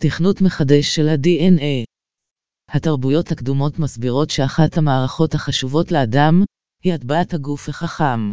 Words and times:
תכנות 0.00 0.40
מחדש 0.40 0.94
של 0.94 1.08
ה-DNA 1.08 1.84
התרבויות 2.68 3.32
הקדומות 3.32 3.78
מסבירות 3.78 4.30
שאחת 4.30 4.76
המערכות 4.76 5.34
החשובות 5.34 5.92
לאדם 5.92 6.42
היא 6.82 6.92
הטבעת 6.94 7.34
הגוף 7.34 7.68
החכם. 7.68 8.30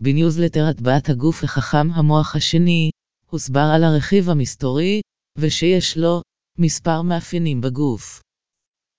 בניוזלטר 0.00 0.64
הטבעת 0.70 1.08
הגוף 1.08 1.44
החכם 1.44 1.90
המוח 1.90 2.36
השני, 2.36 2.90
הוסבר 3.30 3.70
על 3.74 3.84
הרכיב 3.84 4.30
המסתורי, 4.30 5.00
ושיש 5.38 5.98
לו 5.98 6.22
מספר 6.58 7.02
מאפיינים 7.02 7.60
בגוף. 7.60 8.20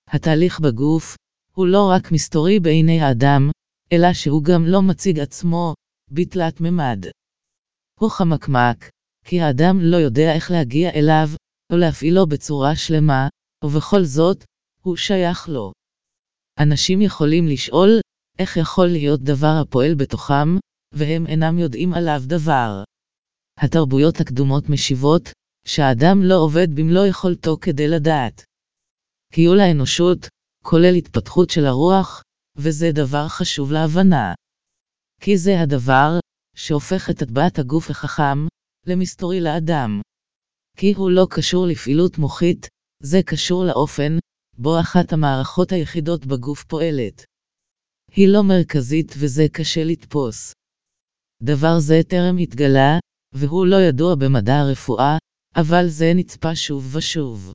התהליך 0.07 0.59
בגוף 0.59 1.15
הוא 1.53 1.67
לא 1.67 1.91
רק 1.95 2.11
מסתורי 2.11 2.59
בעיני 2.59 3.01
האדם, 3.01 3.49
אלא 3.91 4.13
שהוא 4.13 4.43
גם 4.43 4.65
לא 4.65 4.81
מציג 4.81 5.19
עצמו 5.19 5.73
בתלת 6.11 6.61
ממד. 6.61 7.05
הוא 7.99 8.09
חמקמק, 8.09 8.89
כי 9.25 9.41
האדם 9.41 9.79
לא 9.81 9.97
יודע 9.97 10.35
איך 10.35 10.51
להגיע 10.51 10.89
אליו, 10.89 11.27
או 11.71 11.77
להפעילו 11.77 12.27
בצורה 12.27 12.75
שלמה, 12.75 13.27
ובכל 13.64 14.04
זאת, 14.04 14.43
הוא 14.82 14.96
שייך 14.96 15.50
לו. 15.50 15.71
אנשים 16.60 17.01
יכולים 17.01 17.47
לשאול, 17.47 17.89
איך 18.39 18.57
יכול 18.57 18.87
להיות 18.87 19.21
דבר 19.21 19.54
הפועל 19.61 19.96
בתוכם, 19.96 20.57
והם 20.93 21.27
אינם 21.27 21.60
יודעים 21.60 21.93
עליו 21.93 22.21
דבר. 22.25 22.83
התרבויות 23.57 24.19
הקדומות 24.21 24.69
משיבות, 24.69 25.29
שהאדם 25.68 26.21
לא 26.24 26.36
עובד 26.36 26.68
במלוא 26.75 27.05
יכולתו 27.05 27.57
כדי 27.61 27.88
לדעת. 27.88 28.43
קיול 29.33 29.60
האנושות, 29.60 30.27
כולל 30.63 30.96
התפתחות 30.96 31.49
של 31.49 31.65
הרוח, 31.65 32.22
וזה 32.55 32.91
דבר 32.94 33.27
חשוב 33.27 33.72
להבנה. 33.72 34.33
כי 35.22 35.38
זה 35.38 35.61
הדבר, 35.61 36.19
שהופך 36.55 37.09
את 37.09 37.22
הטבעת 37.22 37.59
הגוף 37.59 37.89
החכם, 37.89 38.47
למסתורי 38.86 39.41
לאדם. 39.41 40.02
כי 40.80 40.94
הוא 40.94 41.11
לא 41.11 41.27
קשור 41.30 41.67
לפעילות 41.67 42.17
מוחית, 42.17 42.67
זה 43.03 43.19
קשור 43.25 43.66
לאופן, 43.66 44.17
בו 44.58 44.80
אחת 44.80 45.13
המערכות 45.13 45.71
היחידות 45.71 46.25
בגוף 46.25 46.63
פועלת. 46.63 47.23
היא 48.11 48.27
לא 48.27 48.43
מרכזית 48.43 49.13
וזה 49.17 49.45
קשה 49.53 49.83
לתפוס. 49.83 50.53
דבר 51.43 51.79
זה 51.79 52.02
טרם 52.07 52.37
התגלה, 52.37 52.99
והוא 53.33 53.65
לא 53.65 53.75
ידוע 53.89 54.15
במדע 54.15 54.59
הרפואה, 54.59 55.17
אבל 55.55 55.87
זה 55.87 56.11
נצפה 56.15 56.55
שוב 56.55 56.95
ושוב. 56.95 57.53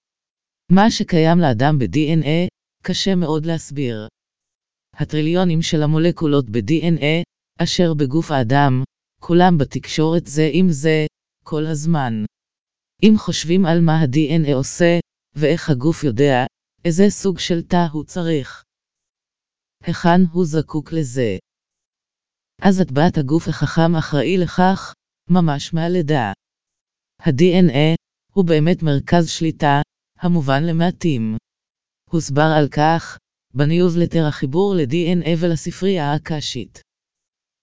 מה 0.73 0.91
שקיים 0.91 1.39
לאדם 1.39 1.79
ב-DNA, 1.79 2.49
קשה 2.83 3.15
מאוד 3.15 3.47
להסביר. 3.47 4.09
הטריליונים 4.97 5.63
של 5.63 5.83
המולקולות 5.83 6.51
ב-DNA, 6.51 7.23
אשר 7.59 7.95
בגוף 7.95 8.31
האדם, 8.31 8.83
כולם 9.21 9.59
בתקשורת 9.59 10.27
זה 10.27 10.51
עם 10.53 10.67
זה, 10.71 11.07
כל 11.45 11.67
הזמן. 11.67 12.25
אם 13.03 13.15
חושבים 13.19 13.67
על 13.67 13.81
מה 13.81 13.93
ה-DNA 13.93 14.55
עושה, 14.55 14.99
ואיך 15.35 15.71
הגוף 15.71 16.05
יודע, 16.05 16.47
איזה 16.85 17.05
סוג 17.11 17.39
של 17.39 17.63
תא 17.63 17.87
הוא 17.93 18.05
צריך. 18.05 18.65
היכן 19.85 20.21
הוא 20.33 20.45
זקוק 20.45 20.93
לזה. 20.93 21.39
אז 22.63 22.81
הטבעת 22.81 23.19
הגוף 23.19 23.49
החכם 23.49 23.97
אחראי 23.99 24.37
לכך, 24.37 24.93
ממש 25.31 25.75
מהלידה. 25.75 26.33
ה-DNA 27.21 27.97
הוא 28.35 28.45
באמת 28.45 28.83
מרכז 28.83 29.29
שליטה, 29.29 29.81
המובן 30.19 30.63
למעטים. 30.65 31.37
הוסבר 32.11 32.51
על 32.59 32.69
כך, 32.69 33.19
בניוזלטר 33.55 34.27
החיבור 34.29 34.75
ל-DNA 34.75 35.29
ולספרייה 35.41 36.15
הקשית. 36.15 36.81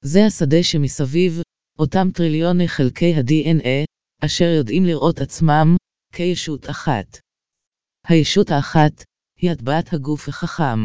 זה 0.03 0.19
השדה 0.25 0.63
שמסביב, 0.63 1.41
אותם 1.79 2.07
טריליוני 2.13 2.67
חלקי 2.67 3.13
ה-DNA, 3.13 3.85
אשר 4.25 4.45
יודעים 4.57 4.83
לראות 4.85 5.19
עצמם, 5.19 5.75
כישות 6.13 6.69
אחת. 6.69 7.19
הישות 8.07 8.49
האחת, 8.49 9.03
היא 9.37 9.51
הטבעת 9.51 9.93
הגוף 9.93 10.27
החכם. 10.27 10.79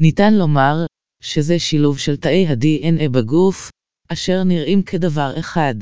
ניתן 0.00 0.34
לומר, 0.34 0.86
שזה 1.22 1.58
שילוב 1.58 1.98
של 1.98 2.16
תאי 2.16 2.46
ה-DNA 2.46 3.08
בגוף, 3.08 3.70
אשר 4.12 4.44
נראים 4.44 4.82
כדבר 4.82 5.32
אחד. 5.40 5.74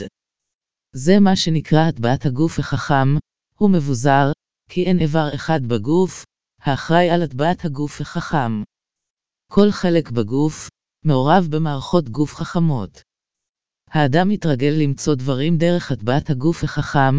זה 0.95 1.21
מה 1.21 1.37
שנקרא 1.37 1.89
הטבעת 1.89 2.27
הגוף 2.27 2.59
החכם, 2.59 3.09
הוא 3.59 3.71
מבוזר, 3.71 4.33
כי 4.71 4.85
אין 4.85 4.99
איבר 5.01 5.29
אחד 5.35 5.61
בגוף, 5.69 6.25
האחראי 6.61 7.11
על 7.11 7.23
הטבעת 7.23 7.65
הגוף 7.65 8.01
החכם. 8.01 8.63
כל 9.53 9.71
חלק 9.71 10.11
בגוף, 10.11 10.69
מעורב 11.05 11.47
במערכות 11.51 12.09
גוף 12.09 12.35
חכמות. 12.35 13.03
האדם 13.91 14.29
מתרגל 14.29 14.75
למצוא 14.79 15.15
דברים 15.15 15.57
דרך 15.57 15.93
הטבעת 15.93 16.31
הגוף 16.31 16.65
החכם, 16.65 17.15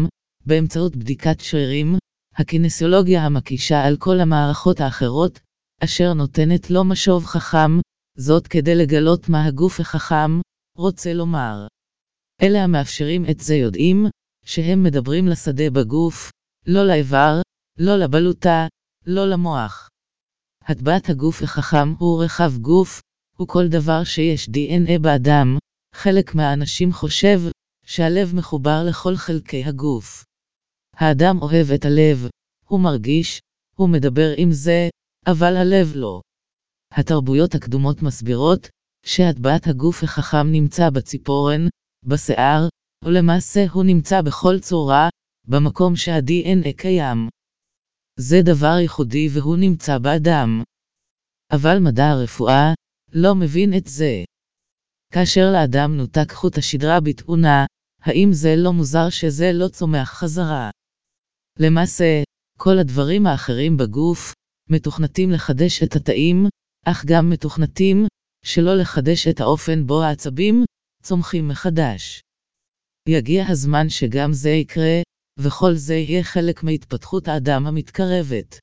באמצעות 0.46 0.96
בדיקת 0.96 1.40
שרירים, 1.40 1.96
הקינסיולוגיה 2.36 3.26
המקישה 3.26 3.84
על 3.84 3.96
כל 3.96 4.20
המערכות 4.20 4.80
האחרות, 4.80 5.40
אשר 5.84 6.12
נותנת 6.12 6.70
לו 6.70 6.84
משוב 6.84 7.24
חכם, 7.24 7.70
זאת 8.18 8.46
כדי 8.46 8.74
לגלות 8.74 9.28
מה 9.28 9.44
הגוף 9.44 9.80
החכם 9.80 10.40
רוצה 10.76 11.14
לומר. 11.14 11.66
אלה 12.42 12.64
המאפשרים 12.64 13.24
את 13.30 13.40
זה 13.40 13.54
יודעים, 13.54 14.06
שהם 14.44 14.82
מדברים 14.82 15.28
לשדה 15.28 15.70
בגוף, 15.70 16.30
לא 16.66 16.86
לאיבר, 16.86 17.40
לא 17.78 17.96
לבלוטה, 17.96 18.66
לא 19.06 19.30
למוח. 19.30 19.88
הטבעת 20.64 21.08
הגוף 21.10 21.42
החכם 21.42 21.92
הוא 21.98 22.24
רחב 22.24 22.52
גוף, 22.60 23.00
הוא 23.36 23.48
כל 23.48 23.68
דבר 23.68 24.04
שיש 24.04 24.48
DNA 24.48 24.98
באדם, 25.00 25.58
חלק 26.02 26.34
מהאנשים 26.34 26.92
חושב 26.92 27.40
שהלב 27.86 28.34
מחובר 28.34 28.82
לכל 28.88 29.16
חלקי 29.16 29.64
הגוף. 29.64 30.24
האדם 30.96 31.36
אוהב 31.42 31.70
את 31.74 31.84
הלב, 31.84 32.28
הוא 32.68 32.80
מרגיש, 32.80 33.40
הוא 33.76 33.88
מדבר 33.88 34.30
עם 34.36 34.52
זה, 34.52 34.88
אבל 35.26 35.56
הלב 35.56 35.92
לא. 35.94 36.20
התרבויות 36.92 37.54
הקדומות 37.54 38.02
מסבירות, 38.02 38.68
שהטבעת 39.06 39.66
הגוף 39.66 40.02
החכם 40.02 40.52
נמצא 40.52 40.90
בציפורן, 40.90 41.60
בשיער, 42.06 42.68
ולמעשה 43.04 43.64
הוא 43.72 43.84
נמצא 43.84 44.22
בכל 44.22 44.60
צורה, 44.60 45.08
במקום 45.48 45.96
שה-DNA 45.96 46.72
קיים. 46.76 47.28
זה 48.20 48.36
דבר 48.44 48.76
ייחודי 48.82 49.28
והוא 49.32 49.56
נמצא 49.56 49.98
באדם. 49.98 50.62
אבל 51.52 51.78
מדע 51.78 52.06
הרפואה 52.08 52.72
לא 53.12 53.34
מבין 53.34 53.74
את 53.76 53.86
זה. 53.86 54.24
כאשר 55.12 55.50
לאדם 55.52 55.96
נותק 55.96 56.32
חוט 56.32 56.58
השדרה 56.58 57.00
בתאונה, 57.00 57.66
האם 58.02 58.28
זה 58.32 58.54
לא 58.56 58.72
מוזר 58.72 59.10
שזה 59.10 59.50
לא 59.52 59.68
צומח 59.68 60.10
חזרה? 60.10 60.70
למעשה, 61.58 62.22
כל 62.58 62.78
הדברים 62.78 63.26
האחרים 63.26 63.76
בגוף 63.76 64.32
מתוכנתים 64.70 65.30
לחדש 65.30 65.82
את 65.82 65.96
התאים, 65.96 66.46
אך 66.84 67.04
גם 67.06 67.30
מתוכנתים 67.30 68.06
שלא 68.44 68.74
לחדש 68.74 69.28
את 69.28 69.40
האופן 69.40 69.86
בו 69.86 70.02
העצבים 70.02 70.64
צומחים 71.02 71.48
מחדש. 71.48 72.20
יגיע 73.08 73.44
הזמן 73.48 73.88
שגם 73.88 74.32
זה 74.32 74.50
יקרה, 74.50 75.02
וכל 75.38 75.74
זה 75.74 75.94
יהיה 75.94 76.22
חלק 76.24 76.62
מהתפתחות 76.62 77.28
האדם 77.28 77.66
המתקרבת. 77.66 78.58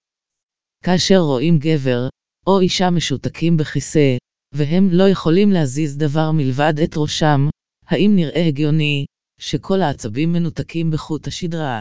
כאשר 0.83 1.17
רואים 1.17 1.59
גבר 1.59 2.07
או 2.47 2.59
אישה 2.59 2.89
משותקים 2.89 3.57
בכיסא, 3.57 4.17
והם 4.57 4.89
לא 4.91 5.09
יכולים 5.09 5.51
להזיז 5.51 5.97
דבר 5.97 6.31
מלבד 6.31 6.73
את 6.83 6.97
ראשם, 6.97 7.49
האם 7.87 8.11
נראה 8.15 8.47
הגיוני 8.47 9.05
שכל 9.39 9.81
העצבים 9.81 10.33
מנותקים 10.33 10.91
בחוט 10.91 11.27
השדרה? 11.27 11.79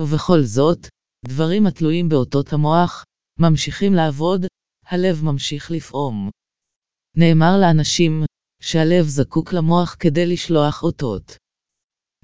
ובכל 0.00 0.42
זאת, 0.42 0.86
דברים 1.24 1.66
התלויים 1.66 2.08
באותות 2.08 2.52
המוח 2.52 3.04
ממשיכים 3.38 3.94
לעבוד, 3.94 4.46
הלב 4.86 5.24
ממשיך 5.24 5.70
לפעום. 5.70 6.30
נאמר 7.16 7.60
לאנשים 7.60 8.24
שהלב 8.62 9.04
זקוק 9.06 9.52
למוח 9.52 9.96
כדי 10.00 10.26
לשלוח 10.26 10.82
אותות. 10.82 11.36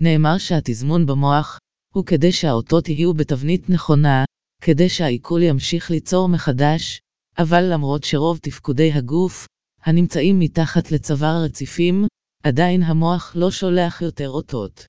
נאמר 0.01 0.39
שהתזמון 0.39 1.07
במוח 1.07 1.59
הוא 1.95 2.05
כדי 2.07 2.33
שהאותות 2.33 2.89
יהיו 2.89 3.15
בתבנית 3.15 3.71
נכונה, 3.71 4.25
כדי 4.63 4.89
שהעיכול 4.89 5.43
ימשיך 5.43 5.91
ליצור 5.91 6.29
מחדש, 6.29 7.01
אבל 7.39 7.73
למרות 7.73 8.05
שרוב 8.05 8.39
תפקודי 8.39 8.93
הגוף, 8.93 9.47
הנמצאים 9.83 10.39
מתחת 10.39 10.91
לצוואר 10.91 11.29
הרציפים, 11.29 12.07
עדיין 12.43 12.83
המוח 12.83 13.33
לא 13.37 13.51
שולח 13.51 14.03
יותר 14.03 14.29
אותות. 14.29 14.87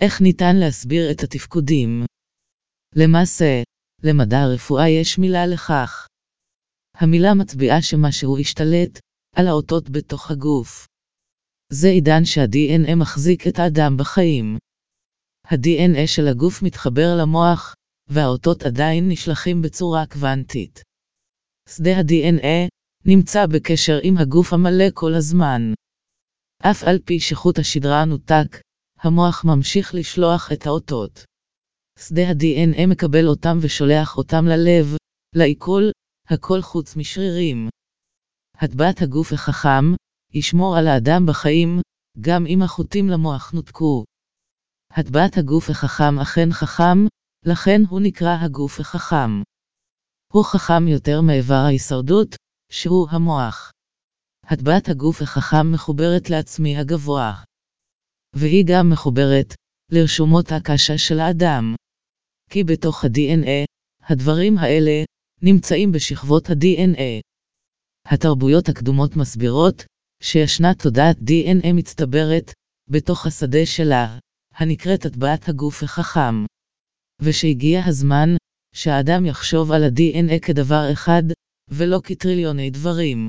איך 0.00 0.20
ניתן 0.20 0.56
להסביר 0.56 1.10
את 1.10 1.22
התפקודים? 1.22 2.04
למעשה, 2.96 3.62
למדע 4.02 4.38
הרפואה 4.38 4.88
יש 4.88 5.18
מילה 5.18 5.46
לכך. 5.46 6.06
המילה 6.94 7.34
מצביעה 7.34 7.82
שמשהו 7.82 8.38
השתלט 8.38 8.98
על 9.36 9.46
האותות 9.46 9.90
בתוך 9.90 10.30
הגוף. 10.30 10.86
זה 11.72 11.88
עידן 11.88 12.24
שה-DNA 12.24 12.94
מחזיק 12.96 13.46
את 13.46 13.58
האדם 13.58 13.96
בחיים. 13.96 14.58
ה-DNA 15.44 16.06
של 16.06 16.28
הגוף 16.28 16.62
מתחבר 16.62 17.16
למוח, 17.20 17.74
והאותות 18.08 18.62
עדיין 18.62 19.08
נשלחים 19.08 19.62
בצורה 19.62 20.06
קוונטית. 20.06 20.82
שדה 21.68 21.96
ה-DNA 21.98 22.68
נמצא 23.04 23.46
בקשר 23.46 23.98
עם 24.02 24.18
הגוף 24.18 24.52
המלא 24.52 24.84
כל 24.94 25.14
הזמן. 25.14 25.62
אף 26.62 26.84
על 26.84 26.98
פי 27.04 27.20
שחוט 27.20 27.58
השדרה 27.58 28.04
נותק, 28.04 28.60
המוח 28.98 29.44
ממשיך 29.44 29.94
לשלוח 29.94 30.52
את 30.52 30.66
האותות. 30.66 31.24
שדה 31.98 32.22
ה-DNA 32.28 32.86
מקבל 32.86 33.28
אותם 33.28 33.56
ושולח 33.60 34.16
אותם 34.16 34.44
ללב, 34.44 34.96
לעיכול, 35.36 35.90
הכל 36.28 36.60
חוץ 36.62 36.96
משרירים. 36.96 37.68
הטבעת 38.56 39.02
הגוף 39.02 39.32
החכם, 39.32 39.84
ישמור 40.32 40.76
על 40.76 40.86
האדם 40.86 41.26
בחיים, 41.26 41.80
גם 42.20 42.46
אם 42.46 42.62
החוטים 42.62 43.08
למוח 43.08 43.52
נותקו. 43.52 44.04
הטבעת 44.90 45.38
הגוף 45.38 45.70
החכם 45.70 46.18
אכן 46.22 46.52
חכם, 46.52 46.98
לכן 47.46 47.80
הוא 47.88 48.00
נקרא 48.00 48.36
הגוף 48.40 48.80
החכם. 48.80 49.42
הוא 50.34 50.44
חכם 50.44 50.88
יותר 50.88 51.20
מאיבר 51.20 51.62
ההישרדות, 51.66 52.36
שהוא 52.72 53.08
המוח. 53.10 53.70
הטבעת 54.44 54.88
הגוף 54.88 55.22
החכם 55.22 55.72
מחוברת 55.72 56.30
לעצמי 56.30 56.76
הגבוה. 56.76 57.34
והיא 58.36 58.64
גם 58.68 58.90
מחוברת 58.90 59.54
לרשומות 59.92 60.52
הקשה 60.52 60.98
של 60.98 61.20
האדם. 61.20 61.74
כי 62.50 62.64
בתוך 62.64 63.04
ה-DNA, 63.04 63.66
הדברים 64.08 64.58
האלה 64.58 65.04
נמצאים 65.42 65.92
בשכבות 65.92 66.50
ה-DNA. 66.50 67.20
התרבויות 68.06 68.68
הקדומות 68.68 69.16
מסבירות 69.16 69.84
שישנה 70.22 70.74
תודעת 70.74 71.16
DNA 71.16 71.72
מצטברת 71.74 72.52
בתוך 72.90 73.26
השדה 73.26 73.66
שלה, 73.66 74.18
הנקראת 74.54 75.06
הטבעת 75.06 75.48
הגוף 75.48 75.82
החכם. 75.82 76.34
ושהגיע 77.22 77.80
הזמן 77.86 78.28
שהאדם 78.74 79.26
יחשוב 79.26 79.72
על 79.72 79.84
ה-DNA 79.84 80.40
כדבר 80.46 80.92
אחד, 80.92 81.22
ולא 81.68 82.00
כטריליוני 82.04 82.70
דברים. 82.70 83.28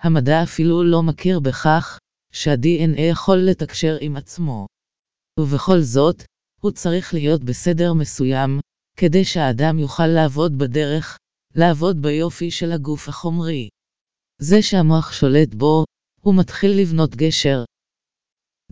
המדע 0.00 0.42
אפילו 0.42 0.84
לא 0.84 1.02
מכיר 1.02 1.40
בכך 1.40 1.98
שה-DNA 2.32 3.00
יכול 3.00 3.36
לתקשר 3.36 3.96
עם 4.00 4.16
עצמו. 4.16 4.66
ובכל 5.40 5.80
זאת, 5.80 6.22
הוא 6.60 6.70
צריך 6.70 7.14
להיות 7.14 7.44
בסדר 7.44 7.92
מסוים, 7.92 8.60
כדי 8.96 9.24
שהאדם 9.24 9.78
יוכל 9.78 10.06
לעבוד 10.06 10.58
בדרך, 10.58 11.18
לעבוד 11.54 12.02
ביופי 12.02 12.50
של 12.50 12.72
הגוף 12.72 13.08
החומרי. 13.08 13.68
זה 14.40 14.62
שהמוח 14.62 15.12
שולט 15.12 15.54
בו, 15.54 15.84
הוא 16.20 16.34
מתחיל 16.34 16.70
לבנות 16.80 17.16
גשר. 17.16 17.64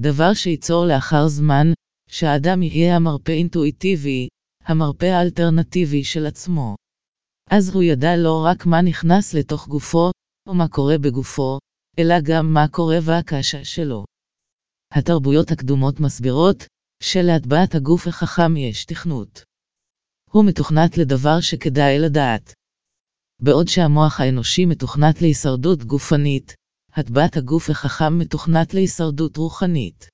דבר 0.01 0.35
שייצור 0.35 0.87
לאחר 0.87 1.29
זמן, 1.29 1.67
שהאדם 2.09 2.63
יהיה 2.63 2.97
המרפא 2.97 3.33
אינטואיטיבי, 3.33 4.29
המרפא 4.67 5.07
האלטרנטיבי 5.07 6.05
של 6.05 6.27
עצמו. 6.27 6.77
אז 7.51 7.75
הוא 7.75 7.83
ידע 7.83 8.17
לא 8.17 8.45
רק 8.47 8.67
מה 8.67 8.83
נכנס 8.83 9.35
לתוך 9.35 9.69
גופו, 9.69 10.11
או 10.49 10.55
מה 10.55 10.69
קורה 10.69 10.99
בגופו, 10.99 11.59
אלא 11.99 12.15
גם 12.23 12.53
מה 12.55 12.69
קורה 12.69 13.01
בהקשה 13.01 13.65
שלו. 13.65 14.05
התרבויות 14.93 15.51
הקדומות 15.51 16.01
מסבירות, 16.01 16.65
שלהטבעת 17.03 17.75
הגוף 17.75 18.07
החכם 18.07 18.57
יש 18.57 18.85
תכנות. 18.85 19.43
הוא 20.31 20.45
מתוכנת 20.45 20.99
לדבר 20.99 21.41
שכדאי 21.41 21.99
לדעת. 21.99 22.53
בעוד 23.43 23.69
שהמוח 23.69 24.21
האנושי 24.21 24.65
מתוכנת 24.67 25.23
להישרדות 25.23 25.85
גופנית, 25.85 26.55
הטבעת 26.93 27.37
הגוף 27.37 27.71
החכם 27.71 28.19
מתוכנת 28.19 28.75
להישרדות 28.75 29.37
רוחנית. 29.37 30.09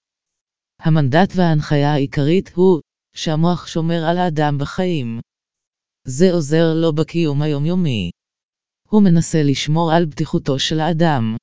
המנדט 0.81 1.33
וההנחיה 1.37 1.93
העיקרית 1.93 2.51
הוא, 2.55 2.81
שהמוח 3.17 3.67
שומר 3.67 4.05
על 4.11 4.19
האדם 4.19 4.59
בחיים. 4.59 5.21
זה 6.07 6.33
עוזר 6.33 6.75
לו 6.75 6.93
בקיום 6.93 7.43
היומיומי. 7.43 8.11
הוא 8.89 9.03
מנסה 9.03 9.39
לשמור 9.43 9.93
על 9.93 10.07
בטיחותו 10.07 10.59
של 10.59 10.81
האדם. 10.81 11.37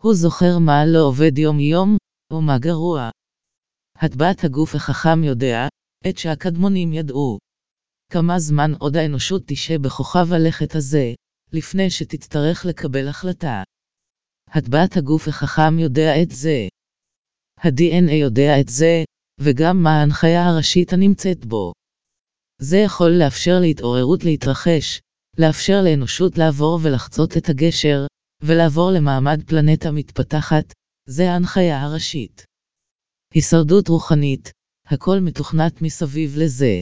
הוא 0.00 0.14
זוכר 0.14 0.58
מה 0.58 0.86
לא 0.86 0.98
עובד 1.08 1.38
יום-יום, 1.38 1.96
ומה 2.32 2.58
גרוע. 2.58 3.10
הטבעת 3.96 4.44
הגוף 4.44 4.74
החכם 4.74 5.24
יודע, 5.24 5.68
את 6.08 6.18
שהקדמונים 6.18 6.92
ידעו. 6.92 7.38
כמה 8.12 8.38
זמן 8.38 8.70
עוד 8.78 8.96
האנושות 8.96 9.42
תשהה 9.46 9.78
בכוכב 9.78 10.32
הלכת 10.32 10.74
הזה, 10.74 11.12
לפני 11.52 11.90
שתצטרך 11.90 12.66
לקבל 12.66 13.08
החלטה. 13.08 13.62
הטבעת 14.48 14.96
הגוף 14.96 15.28
החכם 15.28 15.78
יודע 15.78 16.22
את 16.22 16.30
זה. 16.30 16.68
ה-DNA 17.58 18.12
יודע 18.12 18.60
את 18.60 18.68
זה, 18.68 19.04
וגם 19.40 19.82
מה 19.82 19.90
ההנחיה 19.90 20.46
הראשית 20.46 20.92
הנמצאת 20.92 21.44
בו. 21.44 21.72
זה 22.60 22.76
יכול 22.76 23.10
לאפשר 23.10 23.58
להתעוררות 23.60 24.24
להתרחש, 24.24 25.00
לאפשר 25.38 25.82
לאנושות 25.84 26.38
לעבור 26.38 26.78
ולחצות 26.82 27.36
את 27.36 27.48
הגשר, 27.48 28.06
ולעבור 28.42 28.90
למעמד 28.90 29.42
פלנטה 29.46 29.90
מתפתחת, 29.90 30.72
זה 31.08 31.30
ההנחיה 31.30 31.82
הראשית. 31.82 32.44
הישרדות 33.34 33.88
רוחנית, 33.88 34.50
הכל 34.86 35.20
מתוכנת 35.20 35.82
מסביב 35.82 36.36
לזה. 36.38 36.80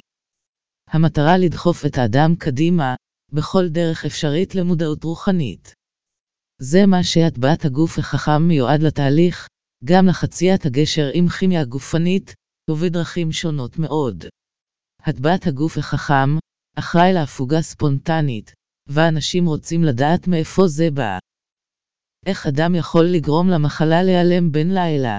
המטרה 0.89 1.39
לדחוף 1.39 1.87
את 1.87 1.99
האדם 1.99 2.37
קדימה, 2.37 2.95
בכל 3.33 3.69
דרך 3.69 4.05
אפשרית 4.05 4.55
למודעות 4.55 5.05
רוחנית. 5.05 5.75
זה 6.61 6.87
מה 6.87 7.05
שהטבעת 7.05 7.65
הגוף 7.65 7.99
החכם 7.99 8.43
מיועד 8.49 8.83
לתהליך, 8.83 9.47
גם 9.85 10.07
לחציית 10.07 10.67
הגשר 10.67 11.11
עם 11.15 11.29
כימיה 11.29 11.65
גופנית, 11.65 12.35
ובדרכים 12.71 13.33
שונות 13.33 13.79
מאוד. 13.79 14.25
הטבעת 15.01 15.47
הגוף 15.47 15.79
החכם, 15.79 16.39
אחראי 16.79 17.13
להפוגה 17.13 17.63
ספונטנית, 17.63 18.53
ואנשים 18.87 19.47
רוצים 19.47 19.85
לדעת 19.85 20.29
מאיפה 20.29 20.69
זה 20.69 20.91
בא. 20.91 21.19
איך 22.27 22.47
אדם 22.47 22.75
יכול 22.75 23.05
לגרום 23.05 23.49
למחלה 23.49 24.03
להיעלם 24.03 24.53
בן 24.53 24.69
לילה? 24.69 25.19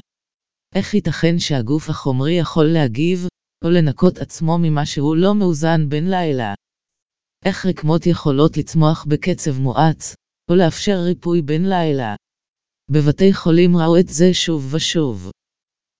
איך 0.76 0.94
ייתכן 0.94 1.40
שהגוף 1.40 1.90
החומרי 1.90 2.34
יכול 2.34 2.66
להגיב, 2.66 3.28
או 3.66 3.70
לנקות 3.70 4.18
עצמו 4.18 4.58
ממה 4.58 4.86
שהוא 4.86 5.16
לא 5.16 5.36
מאוזן 5.36 5.90
בן 5.90 6.04
לילה? 6.08 6.54
איך 7.46 7.66
רקמות 7.66 8.06
יכולות 8.06 8.58
לצמוח 8.58 9.06
בקצב 9.06 9.60
מואץ, 9.60 10.16
או 10.50 10.56
לאפשר 10.56 10.98
ריפוי 11.06 11.42
בן 11.42 11.66
לילה? 11.66 12.16
בבתי 12.92 13.34
חולים 13.34 13.78
ראו 13.78 14.00
את 14.00 14.08
זה 14.08 14.34
שוב 14.34 14.74
ושוב. 14.74 15.32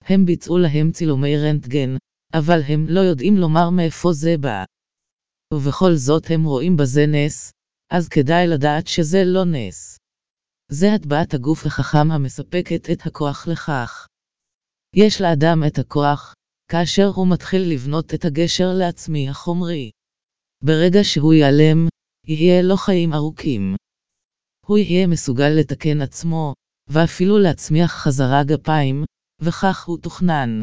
הם 0.06 0.26
ביצעו 0.26 0.58
להם 0.58 0.92
צילומי 0.92 1.36
רנטגן, 1.36 1.96
אבל 2.34 2.60
הם 2.68 2.86
לא 2.88 3.00
יודעים 3.00 3.36
לומר 3.36 3.70
מאיפה 3.70 4.12
זה 4.12 4.36
בא. 4.40 4.64
ובכל 5.54 5.94
זאת 5.94 6.30
הם 6.30 6.44
רואים 6.44 6.76
בזה 6.76 7.06
נס, 7.06 7.52
אז 7.90 8.08
כדאי 8.08 8.46
לדעת 8.46 8.86
שזה 8.86 9.22
לא 9.24 9.44
נס. 9.44 9.98
זה 10.70 10.94
הטבעת 10.94 11.34
הגוף 11.34 11.66
החכם 11.66 12.10
המספקת 12.10 12.90
את 12.92 13.06
הכוח 13.06 13.48
לכך. 13.48 14.06
יש 14.94 15.20
לאדם 15.20 15.62
את 15.66 15.78
הכוח, 15.78 16.34
כאשר 16.70 17.06
הוא 17.06 17.28
מתחיל 17.30 17.62
לבנות 17.72 18.14
את 18.14 18.24
הגשר 18.24 18.72
לעצמי 18.78 19.28
החומרי. 19.28 19.90
ברגע 20.64 21.00
שהוא 21.02 21.34
ייעלם, 21.34 21.88
יהיה 22.26 22.62
לו 22.62 22.76
חיים 22.76 23.14
ארוכים. 23.14 23.76
הוא 24.66 24.78
יהיה 24.78 25.06
מסוגל 25.06 25.48
לתקן 25.48 26.00
עצמו, 26.00 26.54
ואפילו 26.88 27.38
להצמיח 27.38 27.92
חזרה 27.92 28.44
גפיים, 28.44 29.04
וכך 29.44 29.84
הוא 29.86 29.98
תוכנן. 29.98 30.60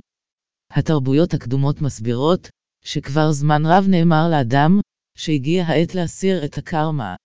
התרבויות 0.71 1.33
הקדומות 1.33 1.81
מסבירות, 1.81 2.49
שכבר 2.83 3.31
זמן 3.31 3.61
רב 3.65 3.85
נאמר 3.87 4.29
לאדם, 4.31 4.79
שהגיע 5.17 5.63
העת 5.63 5.95
להסיר 5.95 6.45
את 6.45 6.57
הקרמה. 6.57 7.15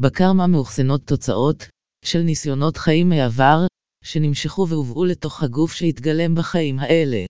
בקרמה 0.00 0.46
מאוחסנות 0.46 1.06
תוצאות, 1.06 1.68
של 2.04 2.18
ניסיונות 2.18 2.76
חיים 2.76 3.08
מעבר, 3.08 3.66
שנמשכו 4.04 4.66
והובאו 4.68 5.04
לתוך 5.04 5.42
הגוף 5.42 5.72
שהתגלם 5.72 6.34
בחיים 6.34 6.78
האלה. 6.78 7.24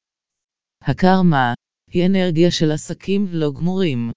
הקרמה, 0.82 1.54
היא 1.90 2.06
אנרגיה 2.06 2.50
של 2.50 2.70
עסקים 2.70 3.26
לא 3.30 3.52
גמורים. 3.52 4.10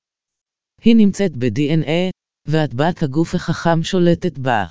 היא 0.81 0.95
נמצאת 0.95 1.37
ב-DNA, 1.37 2.11
והטבעת 2.47 3.03
הגוף 3.03 3.35
החכם 3.35 3.83
שולטת 3.83 4.37
בה. 4.37 4.65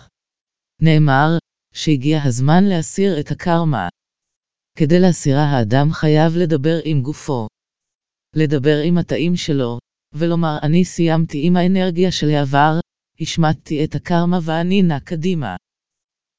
נאמר, 0.82 1.38
שהגיע 1.74 2.22
הזמן 2.22 2.64
להסיר 2.64 3.20
את 3.20 3.30
הקרמה. 3.30 3.88
כדי 4.78 5.00
להסירה 5.00 5.44
האדם 5.44 5.92
חייב 5.92 6.32
לדבר 6.36 6.78
עם 6.84 7.02
גופו. 7.02 7.48
לדבר 8.36 8.76
עם 8.84 8.98
התאים 8.98 9.36
שלו, 9.36 9.78
ולומר 10.12 10.58
אני 10.62 10.84
סיימתי 10.84 11.46
עם 11.46 11.56
האנרגיה 11.56 12.12
של 12.12 12.28
העבר, 12.28 12.80
השמטתי 13.20 13.84
את 13.84 13.94
הקרמה 13.94 14.38
ואני 14.42 14.82
נע 14.82 15.00
קדימה. 15.00 15.56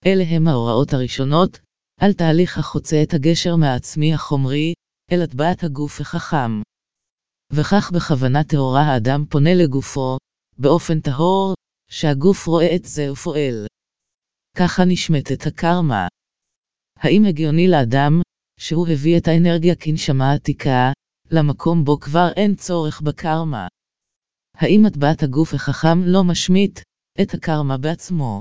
אלה 0.06 0.24
הם 0.24 0.48
ההוראות 0.48 0.94
הראשונות, 0.94 1.60
על 2.00 2.14
תהליך 2.14 2.58
החוצה 2.58 3.04
את 3.04 3.14
הגשר 3.14 3.56
מהעצמי 3.56 4.14
החומרי, 4.14 4.74
אל 5.12 5.22
הטבעת 5.22 5.64
הגוף 5.64 6.02
החכם. 6.02 6.62
וכך 7.54 7.92
בכוונה 7.96 8.44
טהורה 8.44 8.82
האדם 8.82 9.26
פונה 9.30 9.54
לגופו, 9.54 10.18
באופן 10.58 11.00
טהור, 11.00 11.54
שהגוף 11.92 12.48
רואה 12.48 12.76
את 12.76 12.86
זה 12.86 13.12
ופועל. 13.12 13.66
ככה 14.58 14.86
נשמטת 14.86 15.48
הקרמה. 15.48 16.08
האם 17.00 17.26
הגיוני 17.30 17.68
לאדם, 17.68 18.22
שהוא 18.60 18.88
הביא 18.88 19.18
את 19.18 19.28
האנרגיה 19.28 19.76
כנשמה 19.76 20.34
עתיקה, 20.34 20.92
למקום 21.32 21.84
בו 21.84 22.00
כבר 22.00 22.28
אין 22.36 22.56
צורך 22.56 23.02
בקרמה? 23.02 23.68
האם 24.56 24.86
הטבעת 24.88 25.24
הגוף 25.24 25.54
החכם 25.54 26.04
לא 26.06 26.24
משמיט 26.24 26.80
את 27.22 27.34
הקרמה 27.34 27.78
בעצמו? 27.78 28.40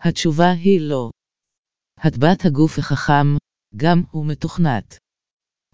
התשובה 0.00 0.50
היא 0.50 0.80
לא. 0.80 1.10
הטבעת 1.98 2.44
הגוף 2.44 2.78
החכם, 2.78 3.26
גם 3.76 4.02
הוא 4.10 4.26
מתוכנת. 4.26 4.98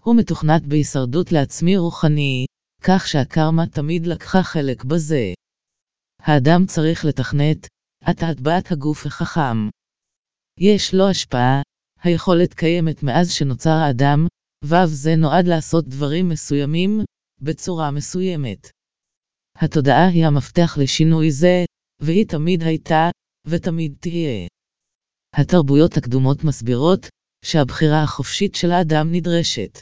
הוא 0.03 0.15
מתוכנת 0.19 0.65
בהישרדות 0.67 1.31
לעצמי 1.31 1.77
רוחני, 1.77 2.45
כך 2.83 3.07
שהקרמה 3.07 3.67
תמיד 3.67 4.07
לקחה 4.07 4.43
חלק 4.43 4.83
בזה. 4.83 5.33
האדם 6.21 6.65
צריך 6.65 7.05
לתכנת, 7.05 7.67
את 8.09 8.23
הטבעת 8.23 8.71
הגוף 8.71 9.05
החכם. 9.05 9.69
יש 10.59 10.93
לו 10.93 11.09
השפעה, 11.09 11.61
היכולת 12.03 12.53
קיימת 12.53 13.03
מאז 13.03 13.31
שנוצר 13.31 13.69
האדם, 13.69 14.27
ו' 14.65 14.85
זה 14.85 15.15
נועד 15.15 15.47
לעשות 15.47 15.87
דברים 15.87 16.29
מסוימים, 16.29 16.99
בצורה 17.41 17.91
מסוימת. 17.91 18.69
התודעה 19.57 20.07
היא 20.07 20.25
המפתח 20.25 20.77
לשינוי 20.81 21.31
זה, 21.31 21.65
והיא 22.01 22.27
תמיד 22.27 22.63
הייתה, 22.63 23.09
ותמיד 23.47 23.95
תהיה. 23.99 24.47
התרבויות 25.35 25.97
הקדומות 25.97 26.43
מסבירות, 26.43 27.07
שהבחירה 27.45 28.03
החופשית 28.03 28.55
של 28.55 28.71
האדם 28.71 29.07
נדרשת. 29.11 29.79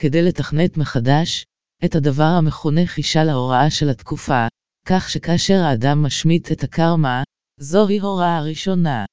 כדי 0.00 0.22
לתכנת 0.22 0.76
מחדש, 0.76 1.44
את 1.84 1.94
הדבר 1.94 2.30
המכונה 2.38 2.86
חישה 2.86 3.24
להוראה 3.24 3.70
של 3.70 3.88
התקופה, 3.88 4.46
כך 4.86 5.10
שכאשר 5.10 5.54
האדם 5.54 6.02
משמיט 6.02 6.52
את 6.52 6.62
הקרמה, 6.62 7.22
זוהי 7.60 7.98
הוראה 7.98 8.42
ראשונה. 8.42 9.04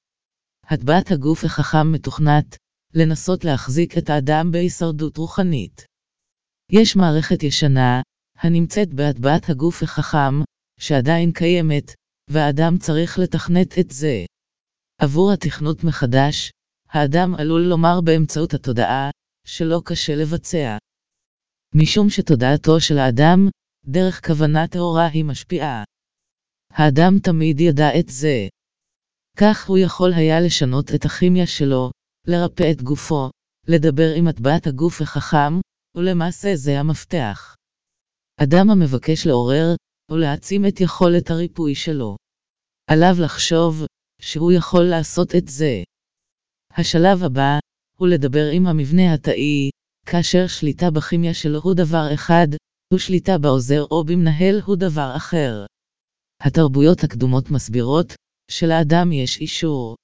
הטבעת 0.66 1.12
הגוף 1.12 1.44
החכם 1.44 1.92
מתוכנת, 1.92 2.58
לנסות 2.94 3.46
להחזיק 3.46 3.98
את 3.98 4.10
האדם 4.10 4.52
בהישרדות 4.52 5.18
רוחנית. 5.18 5.86
יש 6.72 6.96
מערכת 6.96 7.44
ישנה, 7.44 8.02
הנמצאת 8.38 8.94
בהטבעת 8.94 9.50
הגוף 9.50 9.84
החכם, 9.84 10.42
שעדיין 10.80 11.32
קיימת, 11.32 11.92
והאדם 12.30 12.78
צריך 12.78 13.20
לתכנת 13.20 13.80
את 13.80 13.92
זה. 13.92 14.26
עבור 15.02 15.32
התכנות 15.32 15.84
מחדש, 15.84 16.52
האדם 16.90 17.36
עלול 17.36 17.62
לומר 17.62 18.02
באמצעות 18.02 18.54
התודעה, 18.54 19.10
שלא 19.48 19.82
קשה 19.86 20.16
לבצע. 20.16 20.78
משום 21.76 22.10
שתודעתו 22.10 22.80
של 22.80 22.98
האדם, 22.98 23.50
דרך 23.86 24.28
כוונה 24.28 24.68
טהורה 24.68 25.08
היא 25.08 25.26
משפיעה. 25.26 25.84
האדם 26.70 27.20
תמיד 27.24 27.60
ידע 27.60 28.00
את 28.00 28.10
זה. 28.10 28.48
כך 29.42 29.68
הוא 29.68 29.78
יכול 29.78 30.14
היה 30.14 30.42
לשנות 30.42 30.96
את 30.96 31.06
הכימיה 31.06 31.48
שלו, 31.48 31.92
לרפא 32.28 32.72
את 32.72 32.82
גופו, 32.82 33.30
לדבר 33.68 34.14
עם 34.16 34.28
הטבעת 34.28 34.68
הגוף 34.68 35.02
החכם, 35.02 35.54
ולמעשה 35.96 36.56
זה 36.56 36.80
המפתח. 36.80 37.56
אדם 38.44 38.70
המבקש 38.70 39.28
לעורר, 39.28 39.76
או 40.12 40.18
להעצים 40.18 40.66
את 40.66 40.82
יכולת 40.82 41.30
הריפוי 41.30 41.76
שלו. 41.76 42.16
עליו 42.88 43.16
לחשוב, 43.24 43.86
שהוא 44.22 44.52
יכול 44.52 44.84
לעשות 44.84 45.36
את 45.36 45.48
זה. 45.48 45.84
השלב 46.78 47.24
הבא, 47.24 47.60
הוא 47.98 48.08
לדבר 48.08 48.46
עם 48.54 48.68
המבנה 48.68 49.14
התאי, 49.14 49.70
כאשר 50.06 50.48
שליטה 50.48 50.92
בכימיה 50.92 51.34
שלו 51.34 51.60
הוא 51.60 51.74
דבר 51.74 52.14
אחד, 52.14 52.48
ושליטה 52.94 53.38
בעוזר 53.38 53.84
או 53.92 54.04
במנהל 54.04 54.62
הוא 54.66 54.76
דבר 54.76 55.14
אחר. 55.16 55.66
התרבויות 56.42 57.04
הקדומות 57.04 57.52
מסבירות, 57.52 58.14
שלאדם 58.52 59.12
יש 59.12 59.42
אישור. 59.42 59.96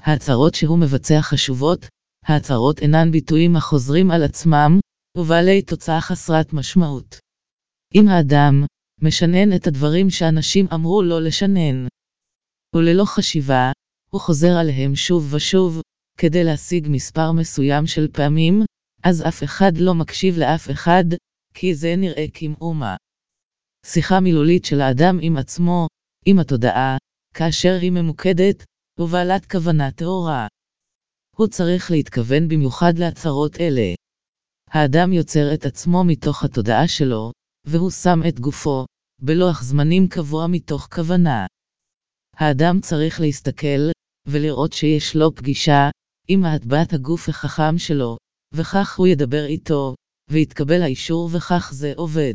ההצהרות 0.00 0.54
שהוא 0.54 0.78
מבצע 0.78 1.18
חשובות, 1.20 1.86
ההצהרות 2.24 2.80
אינן 2.80 3.10
ביטויים 3.12 3.56
החוזרים 3.56 4.10
על 4.10 4.22
עצמם, 4.22 4.78
ובעלי 5.16 5.62
תוצאה 5.62 6.00
חסרת 6.00 6.52
משמעות. 6.52 7.18
אם 7.94 8.08
האדם 8.08 8.64
משנן 9.02 9.56
את 9.56 9.66
הדברים 9.66 10.10
שאנשים 10.10 10.66
אמרו 10.74 11.02
לו 11.02 11.20
לשנן, 11.20 11.86
וללא 12.76 13.04
חשיבה, 13.04 13.72
הוא 14.10 14.20
חוזר 14.20 14.52
עליהם 14.60 14.96
שוב 14.96 15.34
ושוב, 15.34 15.80
כדי 16.18 16.44
להשיג 16.44 16.86
מספר 16.90 17.32
מסוים 17.32 17.86
של 17.86 18.08
פעמים, 18.12 18.64
אז 19.02 19.22
אף 19.28 19.42
אחד 19.42 19.72
לא 19.76 19.94
מקשיב 19.94 20.38
לאף 20.38 20.70
אחד, 20.70 21.04
כי 21.54 21.74
זה 21.74 21.94
נראה 21.96 22.26
כמאומה. 22.34 22.96
שיחה 23.86 24.20
מילולית 24.20 24.64
של 24.64 24.80
האדם 24.80 25.18
עם 25.22 25.36
עצמו, 25.36 25.86
עם 26.26 26.38
התודעה, 26.38 26.96
כאשר 27.34 27.78
היא 27.80 27.90
ממוקדת, 27.90 28.64
ובעלת 28.98 29.50
כוונה 29.50 29.90
טהורה. 29.90 30.46
הוא 31.36 31.46
צריך 31.46 31.90
להתכוון 31.90 32.48
במיוחד 32.48 32.98
להצהרות 32.98 33.60
אלה. 33.60 33.94
האדם 34.70 35.12
יוצר 35.12 35.54
את 35.54 35.66
עצמו 35.66 36.04
מתוך 36.04 36.44
התודעה 36.44 36.88
שלו, 36.88 37.32
והוא 37.66 37.90
שם 37.90 38.20
את 38.28 38.40
גופו, 38.40 38.86
בלוח 39.22 39.62
זמנים 39.62 40.08
קבוע 40.08 40.46
מתוך 40.46 40.88
כוונה. 40.94 41.46
האדם 42.36 42.80
צריך 42.80 43.20
להסתכל, 43.20 43.90
ולראות 44.26 44.72
שיש 44.72 45.16
לו 45.16 45.34
פגישה, 45.34 45.90
עם 46.28 46.44
הטבעת 46.44 46.92
הגוף 46.92 47.28
החכם 47.28 47.78
שלו, 47.78 48.16
וכך 48.54 48.98
הוא 48.98 49.06
ידבר 49.06 49.44
איתו, 49.44 49.94
ויתקבל 50.30 50.82
האישור 50.82 51.30
וכך 51.32 51.70
זה 51.74 51.92
עובד. 51.96 52.34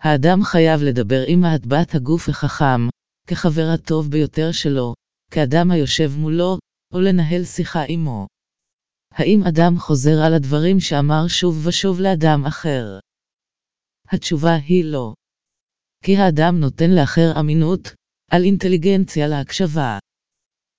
האדם 0.00 0.42
חייב 0.44 0.82
לדבר 0.82 1.22
עם 1.26 1.44
הטבעת 1.44 1.94
הגוף 1.94 2.28
החכם, 2.28 2.88
כחבר 3.28 3.66
הטוב 3.74 4.10
ביותר 4.10 4.52
שלו, 4.52 4.94
כאדם 5.30 5.70
היושב 5.70 6.10
מולו, 6.18 6.58
או 6.92 7.00
לנהל 7.00 7.44
שיחה 7.44 7.82
עמו. 7.88 8.26
האם 9.12 9.40
אדם 9.48 9.78
חוזר 9.78 10.22
על 10.26 10.34
הדברים 10.34 10.80
שאמר 10.80 11.28
שוב 11.28 11.66
ושוב 11.66 12.00
לאדם 12.00 12.44
אחר? 12.46 12.98
התשובה 14.08 14.54
היא 14.54 14.84
לא. 14.84 15.14
כי 16.04 16.16
האדם 16.16 16.60
נותן 16.60 16.90
לאחר 16.90 17.40
אמינות, 17.40 17.94
על 18.30 18.42
אינטליגנציה 18.42 19.28
להקשבה. 19.28 19.98